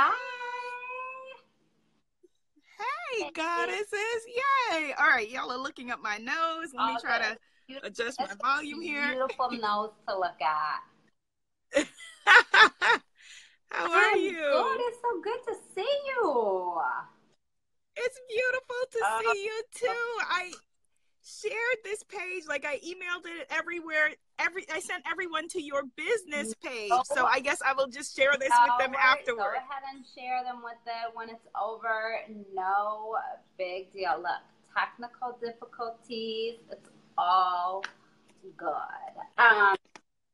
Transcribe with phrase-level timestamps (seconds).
[0.00, 0.14] Hi.
[2.78, 3.90] Hey, goddesses.
[4.72, 4.92] Yay.
[4.96, 6.68] All right, y'all are looking up my nose.
[6.72, 7.36] Let me try to
[7.82, 9.08] adjust my volume here.
[9.08, 10.82] Beautiful nose to look at.
[13.70, 14.34] How are I'm you?
[14.34, 14.80] Good.
[14.82, 16.80] It's so good to see you.
[17.96, 19.32] It's beautiful to Oh.
[19.34, 20.24] see you too.
[20.30, 20.52] I
[21.24, 24.10] shared this page, like I emailed it everywhere.
[24.38, 26.90] Every I sent everyone to your business page.
[26.92, 27.02] Oh.
[27.04, 29.04] So I guess I will just share this No with them worries.
[29.04, 29.38] afterward.
[29.38, 32.20] Go ahead and share them with them when it's over.
[32.54, 33.16] No
[33.56, 34.16] big deal.
[34.18, 34.42] Look,
[34.76, 36.54] technical difficulties.
[36.70, 37.84] It's all
[38.56, 39.14] good.
[39.38, 39.76] Um,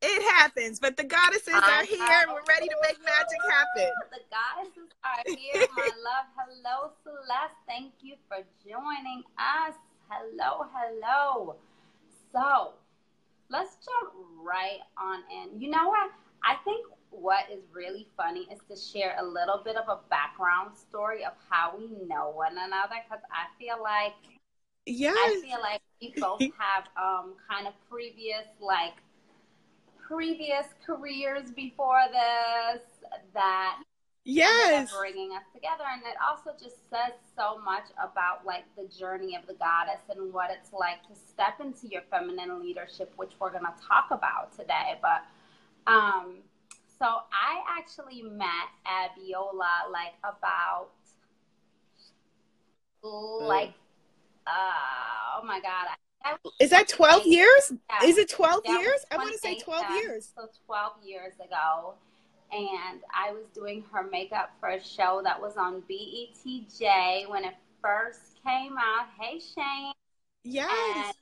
[0.02, 3.90] It happens, but the goddesses I are here and we're ready to make magic happen.
[4.12, 6.26] The goddesses are here, my love.
[6.36, 7.56] Hello, Celeste.
[7.66, 9.73] Thank you for joining us.
[10.10, 11.56] Hello, hello.
[12.34, 12.74] So
[13.50, 15.60] let's jump right on in.
[15.60, 16.10] You know what?
[16.44, 20.76] I think what is really funny is to share a little bit of a background
[20.76, 24.14] story of how we know one another because I feel like
[24.86, 25.16] Yes.
[25.16, 28.95] I feel like we both have um kind of previous like
[30.06, 32.82] previous careers before this
[33.32, 33.82] that
[34.24, 34.90] Yes.
[34.96, 39.46] bringing us together and it also just says so much about like the journey of
[39.46, 43.64] the goddess and what it's like to step into your feminine leadership which we're going
[43.64, 45.24] to talk about today but
[45.90, 46.36] um
[46.98, 50.88] so i actually met abiola like about
[53.02, 53.74] like
[54.46, 55.88] uh, oh my god
[56.24, 57.72] I, Is that 12 years?
[57.90, 58.08] yeah.
[58.08, 59.04] Is it 12 That years?
[59.10, 59.96] I want to say 12 yeah.
[60.00, 60.32] years.
[60.34, 61.96] So 12 years ago.
[62.55, 67.55] And I was doing her makeup for a show that was on BETJ when it
[67.83, 69.06] first came out.
[69.19, 69.93] Hey, Shane.
[70.44, 71.15] Yes.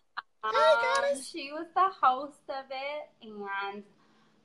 [0.45, 3.09] And um, she was the host of it.
[3.23, 3.83] And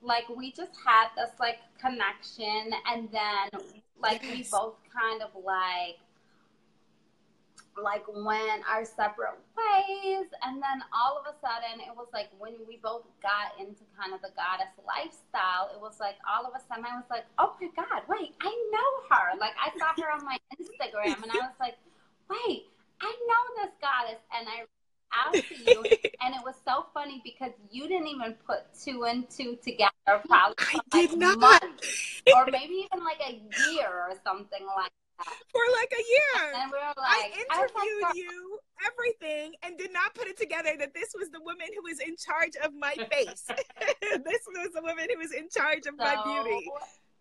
[0.01, 2.71] like we just had this like connection.
[2.89, 3.61] And then
[4.01, 5.97] like we both kind of like
[7.81, 10.27] like went our separate ways.
[10.43, 14.13] And then all of a sudden it was like when we both got into kind
[14.13, 17.53] of the goddess lifestyle it was like all of a sudden i was like oh
[17.59, 19.37] my god wait i know her.
[19.39, 21.77] Like i saw her on my instagram and i was like
[22.29, 22.69] wait
[23.01, 24.21] i know this goddess.
[24.33, 24.65] And i
[25.13, 25.83] out to you.
[26.19, 29.91] And it was so funny because you didn't even put two and two together
[30.27, 30.55] probably
[30.91, 31.63] I for, did like, not.
[32.35, 33.33] or maybe even like a
[33.71, 35.06] year or something like that
[35.51, 36.53] For like a year.
[36.55, 40.37] and we were I like I interviewed "Girl, you, everything, and did not put it
[40.37, 43.45] together that this was the woman who was in charge of my face.
[44.01, 46.69] this was the woman who was in charge of my beauty.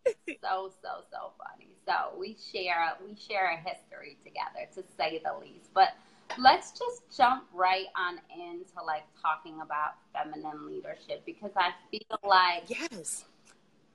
[0.43, 1.71] so so so funny.
[1.87, 2.77] So we share
[3.07, 5.71] we share a history together to say the least.
[5.73, 5.95] But
[6.39, 12.69] let's just jump right on into like talking about feminine leadership because I feel like
[12.69, 13.25] Yes.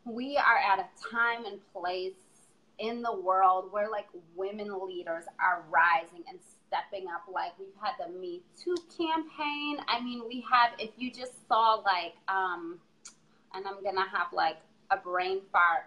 [0.05, 2.13] we are at a time and place
[2.79, 7.93] in the world where like women leaders are rising and stepping up like we've had
[7.99, 12.79] the me too campaign i mean we have if you just saw like um
[13.53, 14.57] and i'm gonna have like
[14.91, 15.85] a brain fart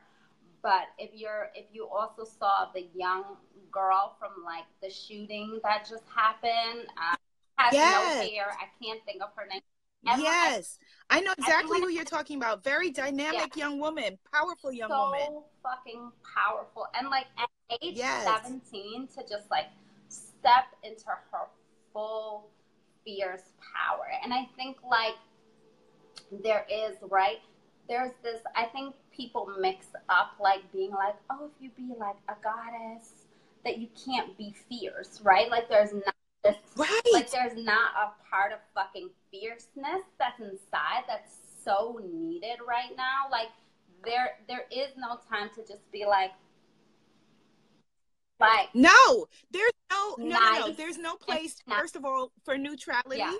[0.62, 3.24] but if you're if you also saw the young
[3.72, 7.16] girl from like the shooting that just happened uh,
[7.56, 8.14] has Yes.
[8.18, 9.60] no hair i can't think of her name
[10.06, 10.78] Everyone- Yes.
[11.10, 12.64] I know exactly Everyone- who you're talking about.
[12.64, 15.20] Very dynamic young woman, powerful young so woman.
[15.26, 16.86] So fucking powerful.
[16.94, 17.48] And like at
[17.82, 18.24] age Yes.
[18.24, 19.66] 17 to just like
[20.08, 21.48] step into her
[21.92, 22.48] full
[23.04, 24.08] fierce power.
[24.22, 25.14] And I think like
[26.30, 27.40] there is, right?
[27.88, 32.16] There's this, I think people mix up like being like, oh, if you be like
[32.28, 33.26] a goddess,
[33.64, 35.50] that you can't be fierce, right?
[35.50, 36.13] Like there's not
[36.44, 37.00] this Right.
[37.12, 41.32] like there's not a part of fucking fierceness that's inside that's
[41.64, 43.30] so needed right now.
[43.30, 43.48] Like
[44.04, 46.32] there there is no time to just be like
[48.40, 50.72] like no, there's no, no, no, no.
[50.72, 53.18] There's no place, first of all, for neutrality.
[53.18, 53.32] Yeah.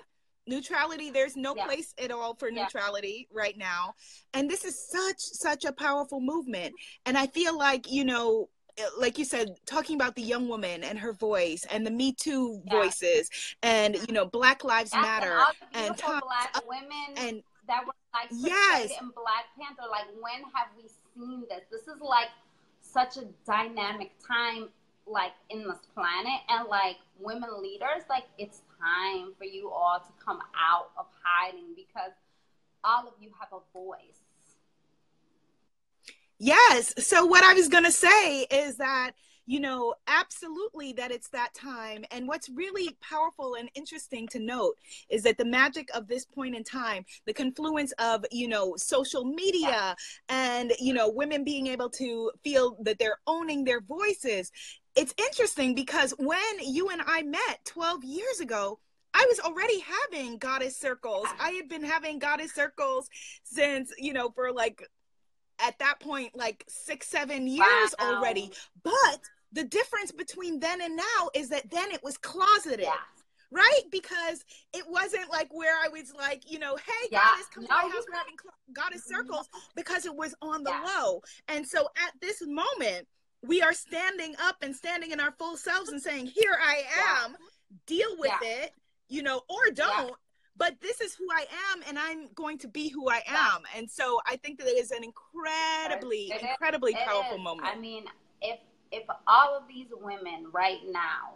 [0.47, 1.65] Neutrality, there's no Yeah.
[1.65, 2.63] place at all for Yeah.
[2.63, 3.93] neutrality right now.
[4.33, 6.73] And this is such, such a powerful movement.
[7.05, 8.49] And I feel like, you know,
[8.97, 12.61] like you said, talking about the young woman and her voice and the Me Too
[12.65, 12.81] Yeah.
[12.81, 13.29] voices
[13.63, 15.31] and, you know, Black Lives that's Matter
[15.73, 18.91] and all the and black women and that were like Yes.
[19.01, 19.89] in Black Panther.
[19.89, 21.61] Like when have we seen this?
[21.71, 22.29] This is like
[22.81, 24.69] such a dynamic time
[25.07, 30.11] like in this planet and like women leaders, like it's time for you all to
[30.23, 32.11] come out of hiding because
[32.83, 34.24] all of you have a voice.
[36.39, 36.93] Yes.
[36.97, 39.11] So what I was going to say is that,
[39.45, 42.03] you know, absolutely that it's that time.
[42.11, 44.75] And what's really powerful and interesting to note
[45.09, 49.23] is that the magic of this point in time, the confluence of, you know, social
[49.23, 49.95] media
[50.29, 54.51] and, you know, women being able to feel that they're owning their voices.
[54.95, 58.79] It's interesting because when you and I met 12 years ago,
[59.13, 61.27] I was already having goddess circles.
[61.39, 63.09] I had been having goddess circles
[63.43, 64.85] since, you know, for like
[65.59, 68.15] at that point, like six, seven years wow.
[68.15, 68.51] already.
[68.83, 69.21] But
[69.51, 72.81] the difference between then and now is that then it was closeted.
[72.81, 72.93] Yeah.
[73.51, 73.83] Right?
[73.91, 74.43] Because
[74.73, 77.19] it wasn't like where I was like, you know, hey, yeah.
[77.19, 78.35] goddess, come no, to my house, we're having
[78.73, 79.15] goddess mm-hmm.
[79.15, 80.83] circles, because it was on the yeah.
[80.99, 81.21] low.
[81.47, 83.07] And so at this moment,
[83.43, 86.83] we are standing up and standing in our full selves and saying, here I
[87.23, 87.35] am,
[87.85, 88.71] deal with it
[89.09, 90.15] you know, or don't.
[90.57, 93.63] But this is who I am, and I'm going to be who I am.
[93.75, 97.67] And so I think that it is an incredibly, it incredibly is, powerful moment.
[97.67, 98.05] I mean,
[98.41, 98.59] if
[98.91, 101.35] if all of these women right now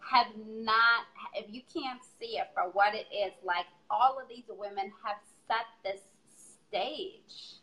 [0.00, 1.04] have not,
[1.34, 5.16] if you can't see it for what it is, like all of these women have
[5.46, 6.00] set this
[6.68, 7.60] stage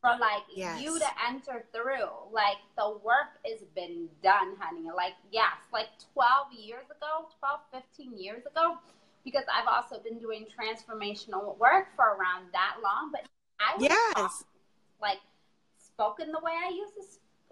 [0.00, 0.80] for like yes.
[0.80, 2.10] you to enter through.
[2.32, 4.88] Like the work has been done, honey.
[4.94, 8.78] Like, yes, like 12 years ago, 12, 15 years ago,
[9.26, 13.10] because I've also been doing transformational work for around that long.
[13.10, 13.26] But
[13.58, 14.44] I was yes.
[15.02, 15.18] like
[15.76, 17.02] spoken the way I used to,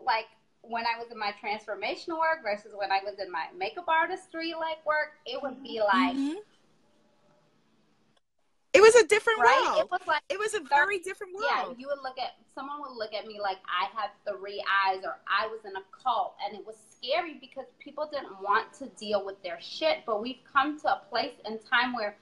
[0.06, 0.30] like
[0.62, 4.54] when I was in my transformational work versus when I was in my makeup artistry
[4.54, 6.16] like work, it would be like.
[6.16, 6.38] Mm-hmm
[8.74, 9.62] it was a different right?
[9.70, 9.78] world.
[9.78, 11.46] It was like it was a very different world.
[11.48, 14.98] Yeah, you would look at someone would look at me like I have three eyes
[15.04, 16.74] or I was in a cult, and it was
[17.04, 19.98] scary because people didn't want to deal with their shit.
[20.06, 22.16] But we've come to a place in time where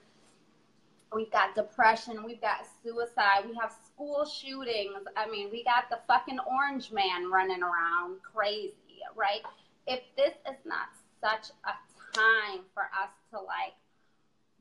[1.14, 5.06] we've got depression, we've got suicide, we have school shootings.
[5.16, 8.74] I mean, we got the fucking orange man running around crazy,
[9.14, 9.42] right?
[9.86, 10.88] If this is not
[11.20, 13.74] such a time for us to like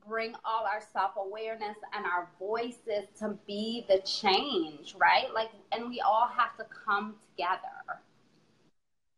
[0.08, 5.34] bring all our self awareness and our voices to be the change, right?
[5.34, 8.02] Like, and we all have to come together.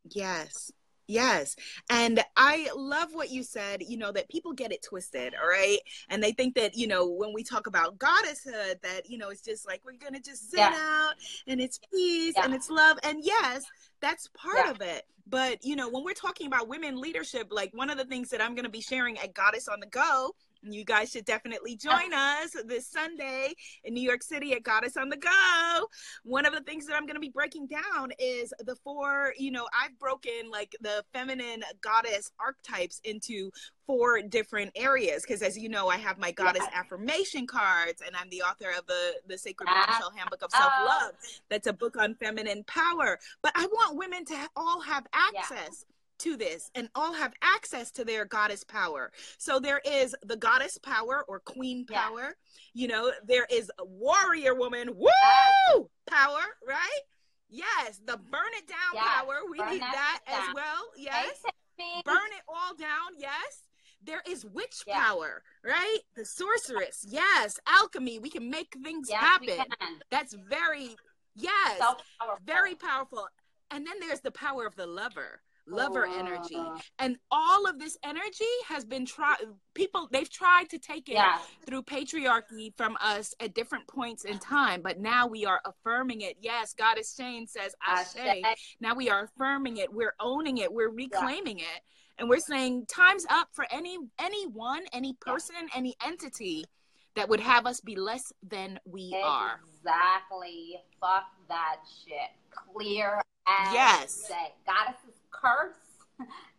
[0.09, 0.71] Yes.
[1.07, 1.55] Yes.
[1.89, 5.79] And I love what you said, you know, that people get it twisted, all right?
[6.09, 9.41] And they think that, you know, when we talk about goddesshood, that, you know, it's
[9.41, 10.77] just like we're going to just zen yeah.
[10.77, 11.13] out
[11.47, 12.45] and it's peace yeah.
[12.45, 12.97] and it's love.
[13.03, 13.65] And yes,
[14.01, 14.71] that's part yeah.
[14.71, 15.03] of it.
[15.27, 18.41] But, you know, when we're talking about women leadership, like one of the things that
[18.41, 22.13] I'm going to be sharing at Goddess on the Go you guys should definitely join
[22.13, 25.87] us this Sunday in New York City at Goddess on the Go.
[26.23, 29.51] One of the things that I'm going to be breaking down is the four, you
[29.51, 33.51] know, I've broken like the feminine goddess archetypes into
[33.85, 36.79] four different areas because as you know i have my goddess yeah.
[36.79, 41.11] affirmation cards and i'm the author of the the sacred uh, handbook of self-love.
[41.11, 43.19] Uh, that's a book on feminine power.
[43.41, 45.85] But i want women to all have access
[46.19, 49.11] to this and all have access to their goddess power.
[49.37, 52.21] So there is the goddess power or queen power.
[52.21, 52.81] Yeah.
[52.81, 57.01] You know, there is a warrior woman, woo, power, right?
[57.49, 59.03] Yes, the burn it down yeah.
[59.03, 59.41] power.
[59.49, 60.85] We burn need that, that as well.
[60.97, 61.41] Yes.
[62.03, 63.17] Burn it all down.
[63.17, 63.63] Yes.
[64.05, 64.99] There is witch yeah.
[64.99, 65.99] power, right?
[66.15, 67.05] The sorceress.
[67.07, 67.59] Yes.
[67.67, 68.19] Alchemy.
[68.19, 69.65] We can make things yes, happen.
[70.09, 70.95] That's very,
[71.35, 71.95] yes, so
[72.45, 73.27] very powerful.
[73.71, 76.57] And then there's the power of the lover lover oh, energy.
[76.99, 79.37] and all of this energy has been tried
[79.73, 81.37] people they've tried to take it yeah.
[81.65, 86.35] through patriarchy from us at different points in time but now we are affirming it.
[86.41, 88.43] Yes goddess shane says i say.
[88.79, 89.93] Now we are affirming it.
[89.93, 90.71] We're owning it.
[90.71, 91.65] We're reclaiming yeah.
[91.75, 91.81] it.
[92.19, 95.77] And we're saying time's up for any anyone any person yeah.
[95.77, 96.65] any entity
[97.15, 99.23] that would have us be less than we exactly.
[99.23, 99.59] are.
[99.79, 100.75] Exactly.
[100.99, 102.31] Fuck that shit.
[102.49, 104.27] Clear as yes.
[104.27, 104.53] day.
[104.65, 105.75] goddesses curse.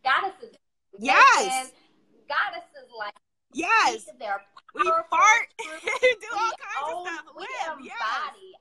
[0.05, 0.57] goddesses.
[0.99, 1.73] Yes.
[2.29, 3.15] Goddesses like
[3.53, 4.09] yes.
[4.19, 4.43] They're
[4.75, 7.25] we fart, do all kinds own, of stuff.
[7.37, 7.95] We live, embody yes.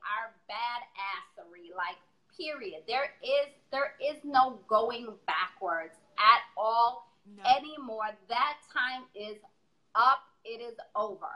[0.06, 1.98] our badassery, like
[2.38, 2.82] period.
[2.86, 7.42] There is there is no going backwards at all no.
[7.56, 8.10] anymore.
[8.28, 9.38] That time is
[9.94, 10.20] up.
[10.44, 11.26] It is over.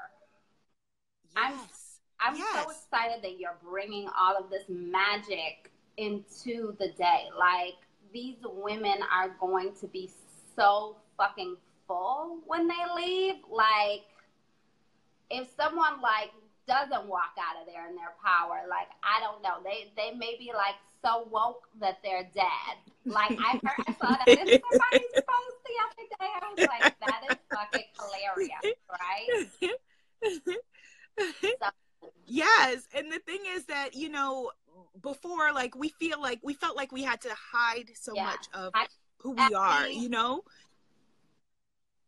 [1.37, 1.37] Yes.
[1.37, 1.54] I'm
[2.20, 2.64] I'm yes.
[2.64, 7.25] so excited that you're bringing all of this magic into the day.
[7.37, 7.75] Like
[8.12, 10.10] these women are going to be
[10.56, 13.36] so fucking full when they leave.
[13.50, 14.04] Like,
[15.30, 16.30] if someone like
[16.66, 20.36] doesn't walk out of there in their power, like I don't know, they they may
[20.38, 22.76] be like so woke that they're dead.
[23.04, 26.28] Like I heard, I saw that in somebody's post the other day.
[26.28, 30.56] I was like, that is fucking hilarious, right?
[31.20, 31.70] So,
[32.26, 34.52] yes, and the thing is that you know
[35.02, 38.25] before like we feel like we felt like we had to hide so Yeah.
[38.26, 40.45] much of I- who we are, Actually- you know?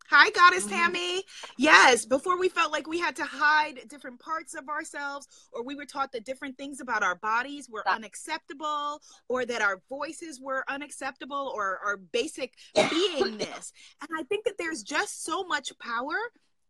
[0.09, 0.71] Hi, Goddess Mhm.
[0.71, 1.25] Tammy.
[1.57, 5.77] Yes, before we felt like we had to hide different parts of ourselves, or we
[5.77, 10.65] were taught that different things about our bodies were unacceptable, or that our voices were
[10.69, 13.73] unacceptable, or our basic beingness.
[14.01, 16.17] And I think that there's just so much power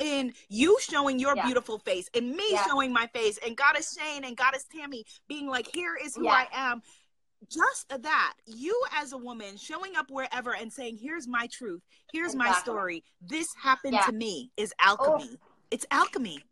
[0.00, 1.44] in you showing your Yeah.
[1.44, 2.66] beautiful face, and me Yeah.
[2.66, 6.34] showing my face, and Goddess Shane and Goddess Tammy being like, here is who Yeah.
[6.34, 6.82] I am
[7.48, 11.80] just that you as a woman showing up wherever and saying here's my truth
[12.12, 15.46] here's my story this happened to me is alchemy oh.
[15.70, 16.44] it's alchemy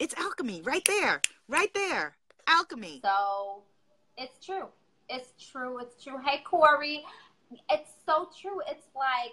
[0.00, 2.16] it's alchemy right there right there
[2.48, 3.62] alchemy So
[4.16, 4.68] it's true.
[5.08, 5.78] It's true.
[5.78, 6.18] It's true.
[6.24, 7.04] Hey, Corey,
[7.70, 8.60] it's so true.
[8.68, 9.32] It's like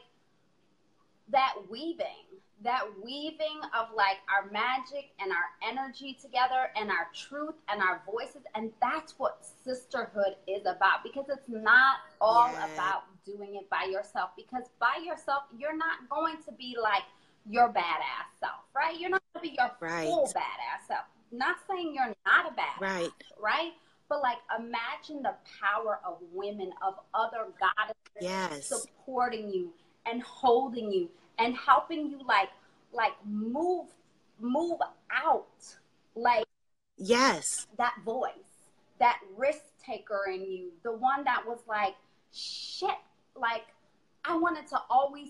[1.30, 2.25] that weaving,
[2.63, 8.01] that weaving of like our magic and our energy together and our truth and our
[8.06, 8.44] voices.
[8.56, 12.65] And that's what sisterhood is about because it's not all Yeah.
[12.74, 14.32] about doing it by yourself.
[14.36, 17.03] Because by yourself, you're not going to be like
[17.50, 19.00] your badass self, right?
[19.00, 20.03] You're not going to be your Right.
[20.06, 21.06] full badass self.
[21.32, 23.74] Not saying you're not a badass right right?
[24.10, 29.74] But like, imagine the power of women, of other goddesses yes supporting you
[30.06, 32.50] and holding you and helping you, like,
[32.93, 33.88] like move,
[34.39, 34.79] move
[35.11, 35.47] out,
[36.15, 36.45] like
[36.97, 38.31] yes that voice,
[39.00, 41.95] that risk taker in you, the one that was like,
[42.33, 42.97] shit,
[43.35, 43.65] like
[44.25, 45.29] I wanted to always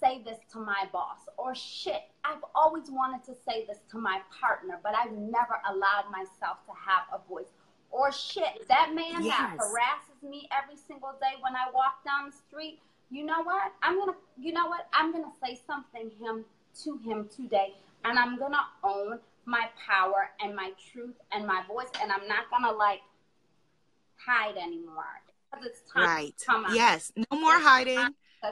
[0.00, 4.20] say this to my boss, or shit, I've always wanted to say this to my
[4.40, 7.52] partner, but I've never allowed myself to have a voice.
[7.90, 12.36] Or shit, that man that harasses me every single day when I walk down the
[12.36, 12.80] street.
[13.10, 13.72] You know what?
[13.82, 14.14] I'm gonna.
[14.38, 14.86] You know what?
[14.92, 16.44] I'm gonna say something him
[16.84, 17.74] to him today,
[18.04, 22.50] and I'm gonna own my power and my truth and my voice, and I'm not
[22.50, 23.00] gonna like
[24.16, 25.04] hide anymore
[25.50, 26.72] because it's time right to come out.
[26.74, 27.96] yes no more hiding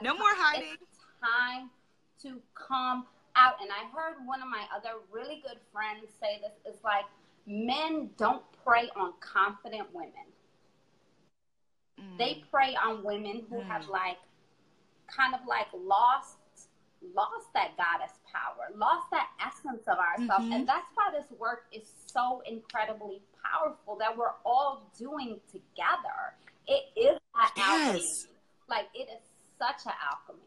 [0.02, 0.76] no ti- more hiding.
[0.80, 1.70] It's time
[2.22, 3.54] to come out.
[3.60, 7.04] And I heard one of my other really good friends say this is like
[7.46, 10.12] men don't prey on confident women.
[12.00, 12.18] Mm.
[12.18, 13.66] They prey on women who Mm.
[13.66, 14.16] have like
[15.08, 16.36] kind of like lost
[17.14, 20.46] lost that goddess power, lost that essence of ourselves.
[20.46, 20.52] Mhm.
[20.52, 26.34] And that's why this work is so incredibly powerful that we're all doing together.
[26.66, 28.00] It is an alchemy.
[28.00, 28.26] Yes.
[28.68, 29.22] Like it is
[29.58, 30.42] such an alchemy.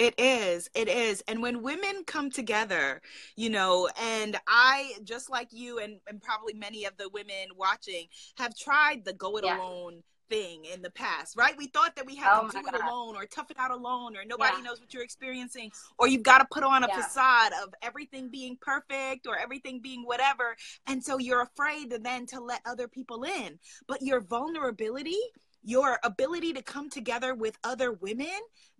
[0.00, 0.68] It is.
[0.74, 1.22] It is.
[1.28, 3.00] And when women come together,
[3.36, 8.08] you know, and I, just like you and, and probably many of the women watching,
[8.36, 9.56] have tried the go it Yeah.
[9.56, 11.56] alone thing in the past, right?
[11.56, 13.70] We thought that we had Oh to do my it alone or tough it out
[13.70, 14.62] alone or nobody Yeah.
[14.62, 17.02] knows what you're experiencing or you've got to put on a Yeah.
[17.02, 20.56] facade of everything being perfect or everything being whatever.
[20.86, 23.58] And so you're afraid to then to let other people in.
[23.86, 25.18] But your vulnerability,
[25.64, 28.28] your ability to come together with other women,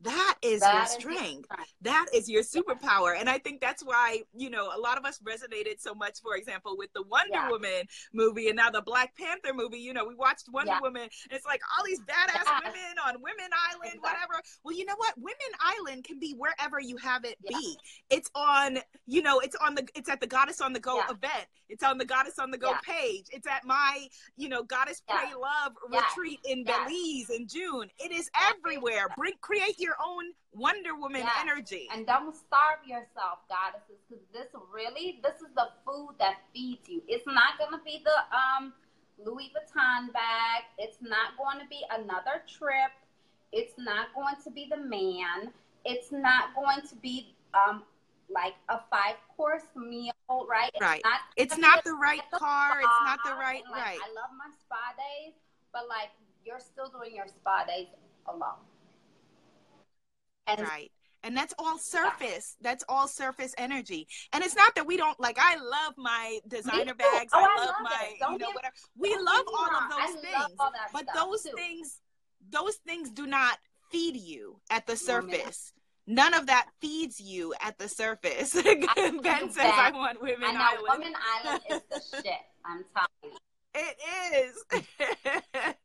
[0.02, 1.46] that is That your strength.
[1.46, 1.74] strength.
[1.80, 3.16] that is your superpower.
[3.18, 6.36] And i think that's why you know a lot of us resonated so much for
[6.36, 7.48] example with the wonder Yeah.
[7.48, 9.78] woman movie and now the black panther movie.
[9.78, 10.80] You know we watched wonder Yeah.
[10.80, 12.60] woman and it's like all these badass Yeah.
[12.64, 14.00] women on women island Exactly.
[14.00, 14.42] whatever.
[14.62, 15.14] Well you know what?
[15.16, 17.78] Women island can be wherever you have it be.
[18.10, 21.46] It's on you know it's on the it's at the goddess on the go event.
[21.70, 23.26] It's on the goddess on the go page.
[23.30, 26.84] It's at my you know goddess pray love retreat in Yeah.
[26.86, 31.30] belize in june it is everywhere bring create your own wonder woman Yeah.
[31.40, 36.88] energy And don't starve yourself, goddesses, because this really, this is the food that feeds
[36.88, 37.02] you.
[37.08, 38.72] It's not going to be the um,
[39.18, 40.64] Louis Vuitton bag.
[40.78, 42.92] It's not going to be another trip.
[43.52, 45.52] It's not going to be the man.
[45.84, 47.82] It's not going to be um,
[48.30, 50.12] like a five course meal,
[50.48, 50.70] right?
[50.74, 51.02] It's Right.
[51.04, 52.78] Not It's not the right car.
[52.80, 53.98] It's not the right and, like, right.
[54.02, 55.34] I love my spa days,
[55.72, 56.10] but like
[56.44, 57.86] you're still doing your spa days
[58.28, 58.60] alone.
[60.46, 60.90] And Right.
[61.22, 62.54] And that's all surface.
[62.60, 64.06] That's all surface energy.
[64.34, 67.32] And it's not that we don't like I love my designer bags.
[67.32, 68.14] Oh, I I love love my.
[68.30, 68.74] You know get- whatever.
[68.98, 69.84] We love all wrong.
[69.84, 70.56] of those I things.
[70.92, 71.52] But those too.
[71.56, 72.00] things
[72.50, 73.58] those things do not
[73.90, 74.98] feed you at the yeah.
[74.98, 75.72] surface.
[76.06, 78.52] None of that feeds you at the surface.
[78.62, 80.86] ben says I want women I know island.
[80.90, 82.34] Woman Island is the shit.
[82.66, 83.38] I'm telling you.
[83.74, 83.96] It
[84.36, 85.74] is.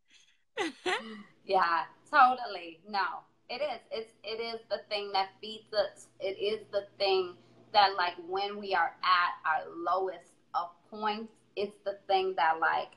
[1.46, 2.80] Yeah, totally.
[2.88, 3.80] No, it is.
[3.92, 6.08] It's it is the thing that feeds us.
[6.20, 7.36] It is the thing
[7.74, 12.92] that like when we are at our lowest of points, it's the thing that like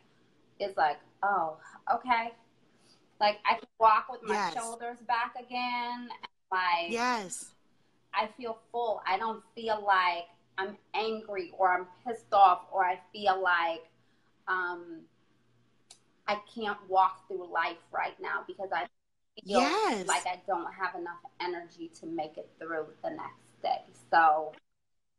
[0.61, 1.57] is like, oh,
[1.95, 2.33] okay.
[3.21, 4.54] Like I can walk with my Yes.
[4.54, 6.09] shoulders back again.
[6.11, 6.11] And
[6.50, 7.52] like yes.
[8.14, 9.00] I feel full.
[9.07, 10.26] I don't feel like
[10.59, 13.85] I'm angry or I'm pissed off or I feel like
[14.49, 15.02] um
[16.26, 18.87] I can't walk through life right now because I
[19.47, 20.07] feel Yes.
[20.09, 23.83] like I don't have enough energy to make it through the next day.
[24.11, 24.52] So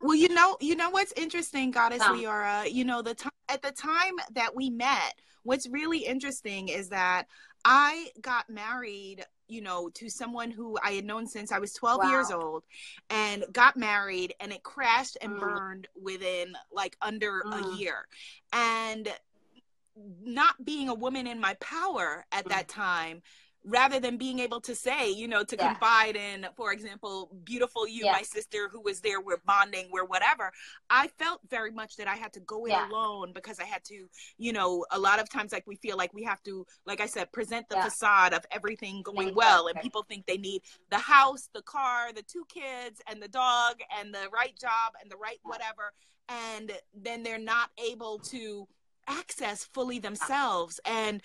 [0.02, 2.16] Well, you know, you know what's interesting, Goddess Um.
[2.16, 2.72] Leora.
[2.72, 7.28] You know, the time at the time that we met, what's really interesting is that
[7.66, 12.04] I got married, you know, to someone who I had known since I was 12
[12.04, 12.10] Wow.
[12.10, 12.64] years old,
[13.10, 15.40] and got married, and it crashed and Mm.
[15.40, 17.78] burned within like under a Mm.
[17.80, 18.08] year,
[18.52, 19.08] and
[19.96, 22.82] not being a woman in my power at that mm-hmm.
[22.82, 23.22] time
[23.66, 25.70] rather than being able to say you know to Yeah.
[25.70, 28.12] confide in for example beautiful you Yeah.
[28.12, 30.52] my sister who was there we're bonding we're whatever
[30.90, 32.90] i felt very much that i had to go it Yeah.
[32.90, 36.14] alone because i had to you know a lot of times like we feel like
[36.14, 40.04] we have to like i said present the facade of everything going well and people
[40.04, 44.28] think they need the house the car the two kids and the dog and the
[44.34, 45.94] right job and the right whatever
[46.28, 48.68] and then they're not able to
[49.08, 51.22] access fully themselves and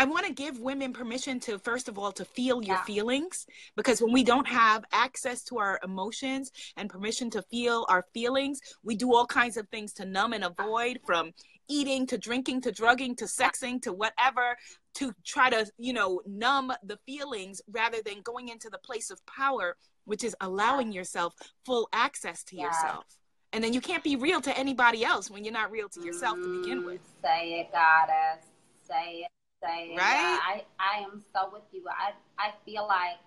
[0.00, 2.84] I want to give women permission to first of all to feel your Yeah.
[2.84, 8.04] feelings because when we don't have access to our emotions and permission to feel our
[8.14, 11.32] feelings, we do all kinds of things to numb and avoid from
[11.68, 14.56] eating to drinking to drugging to sexing to whatever
[14.94, 19.20] to try to, you know, numb the feelings rather than going into the place of
[19.26, 21.34] power, which is allowing yourself
[21.66, 22.66] full access to Yeah.
[22.66, 23.04] yourself.
[23.52, 26.40] And then you can't be real to anybody else when you're not real to yourself
[26.42, 27.00] to begin Mm, with.
[27.22, 28.44] Say it, goddess.
[28.86, 29.30] Say it.
[29.62, 29.98] Say it.
[29.98, 30.40] Right?
[30.42, 31.82] I, I am so with you.
[31.88, 33.18] I, I feel like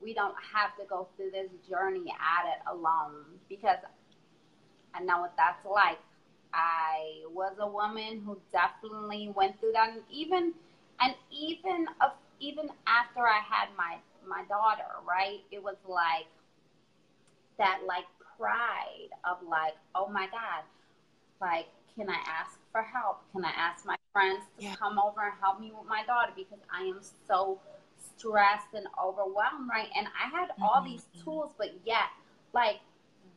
[0.00, 3.78] we don't have to go through this journey at it alone because
[4.94, 5.98] I know what that's like.
[6.54, 10.54] I was a woman who definitely went through that, and even
[11.00, 13.96] and even of even after I had my
[14.26, 15.40] my daughter, right?
[15.50, 16.26] It was like
[17.58, 18.04] that, like
[18.38, 20.64] pride of like, oh my god,
[21.40, 23.20] like can I ask for help?
[23.32, 24.76] Can I ask my friends to Yeah.
[24.76, 27.60] come over and help me with my daughter because I am so
[28.16, 29.88] stressed and overwhelmed, right?
[29.96, 32.08] And I had all Mhm, these tools, but yet,
[32.52, 32.80] like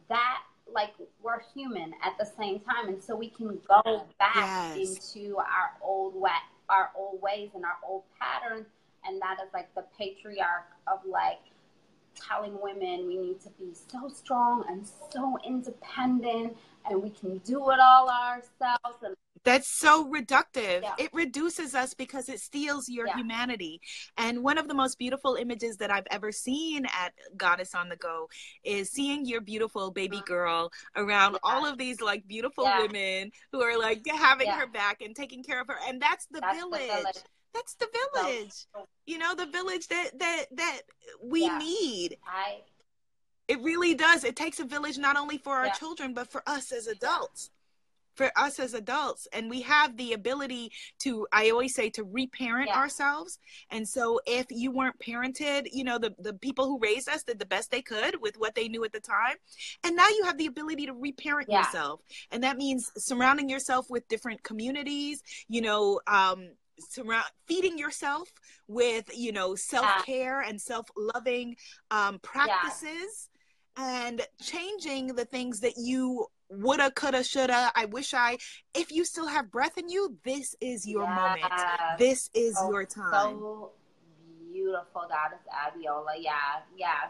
[0.10, 0.93] that, like
[1.24, 4.77] we're human at the same time, and so we can go back Yes.
[5.15, 6.31] into our old way,
[6.70, 8.67] our old ways and our old patterns,
[9.05, 11.39] and that is like the patriarch of like
[12.15, 16.55] telling women we need to be so strong and so independent
[16.90, 20.83] and we can do it all ourselves and That's so reductive.
[20.83, 20.94] Yeah.
[21.00, 23.16] It reduces us because it steals your Yeah.
[23.18, 23.81] humanity.
[24.18, 27.96] And one of the most beautiful images that I've ever seen at Goddess on the
[27.96, 28.29] Go
[28.64, 30.25] is seeing your beautiful baby Mhm.
[30.25, 31.40] girl around Yeah.
[31.44, 35.59] all of these like beautiful women who are like having her back and taking care
[35.59, 35.79] of her.
[35.88, 36.81] And that's the that's village.
[36.81, 37.24] the village.
[37.53, 38.53] That's the village.
[38.74, 40.81] So, You know, the village that that that
[41.22, 41.57] we Yeah.
[41.57, 42.18] need.
[42.25, 42.61] I
[43.48, 44.24] It really does.
[44.24, 45.74] It takes a village not only for our Yeah.
[45.74, 47.50] children, but for us as adults.
[48.16, 49.27] For us as adults.
[49.33, 52.77] And we have the ability to, I always say, to reparent Yeah.
[52.77, 53.40] ourselves.
[53.70, 57.40] And so if you weren't parented, you know, the, the people who raised us did
[57.40, 59.35] the best they could with what they knew at the time.
[59.83, 61.59] And now you have the ability to reparent Yeah.
[61.59, 62.01] yourself.
[62.31, 66.51] And that means surrounding yourself with different communities, you know, um,
[66.89, 68.29] surround feeding yourself
[68.67, 71.55] with you know self-care and self-loving
[71.91, 73.29] um, practices
[73.77, 78.37] and changing the things that you woulda coulda shoulda i wish i
[78.74, 81.46] if you still have breath in you this is your moment.
[81.98, 83.11] This is Oh, your time.
[83.13, 83.72] so
[84.51, 86.13] beautiful goddess abiola.
[86.20, 87.09] Yeah yeah.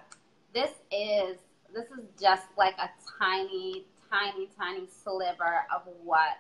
[0.54, 1.38] This is
[1.74, 6.38] this is just like a tiny tiny tiny sliver of what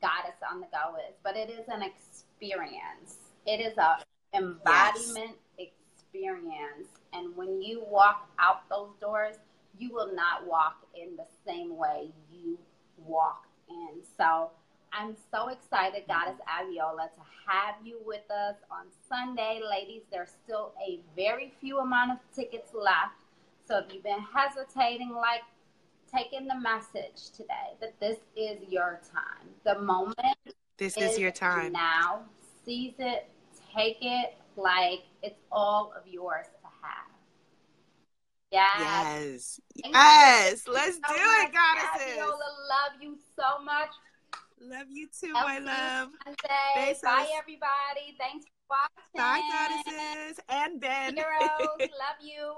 [0.00, 3.98] goddess on the go is but it is an experience it is a
[4.34, 9.36] embodiment experience and when you walk out those doors
[9.78, 12.58] you will not walk in the same way you
[12.98, 14.50] walked in so
[14.92, 19.60] I'm so excited, Goddess Abiola, to have you with us on Sunday.
[19.68, 23.22] Ladies, there's still a very few amount of tickets left.
[23.68, 25.42] So if you've been hesitating, like
[26.12, 29.48] taking the message today that this is your time.
[29.64, 30.36] The moment
[30.80, 32.22] this is your time now.
[32.64, 33.28] Seize it,
[33.76, 37.10] take it, like it's all of yours to have.
[38.50, 39.60] Yes.
[39.76, 43.90] yes yes let's so do it goddesses Abiola, love you so much.
[44.60, 46.96] love you too I'll my love Sunday.
[47.00, 48.16] Bye, everybody.
[48.18, 49.14] Thanks for watching.
[49.14, 52.54] bye goddesses and ben Heroes, love you.